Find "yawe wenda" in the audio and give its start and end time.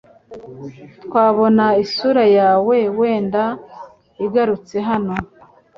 2.37-3.43